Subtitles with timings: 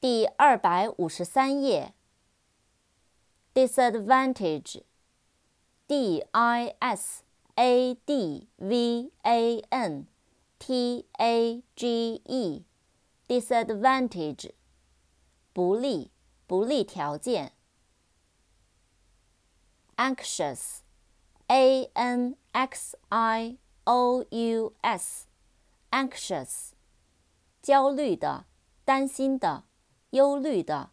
[0.00, 1.92] 第二百五十三页
[3.52, 4.82] disadvantage
[5.86, 6.64] disadvantage
[13.28, 14.52] disadvantage
[15.52, 16.10] 不利
[16.46, 17.52] 不利条件
[19.96, 20.78] anxious
[21.48, 21.88] anxious
[25.93, 26.71] s，anxious，
[27.61, 28.45] 焦虑的，
[28.85, 29.65] 担心的。
[30.11, 30.89] 忧虑的，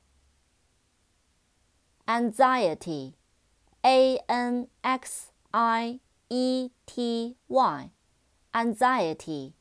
[2.04, 9.54] anxiety，a n x i e t y，anxiety，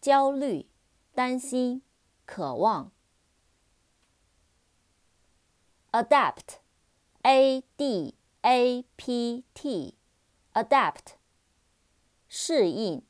[0.00, 0.66] 焦虑、
[1.14, 1.82] 担心、
[2.24, 2.90] 渴望。
[5.92, 11.16] adapt，a d a p t，adapt，
[12.28, 13.02] 适应，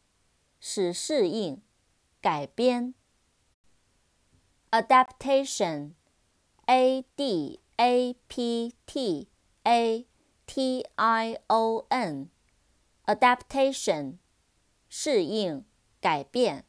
[0.67, 1.61] 使适应
[2.19, 2.95] 改编
[4.71, 9.27] adaptation，A D A P T
[9.61, 10.07] A
[10.47, 14.17] T I O N，adaptation，
[14.89, 15.63] 适应
[16.01, 16.65] 改变。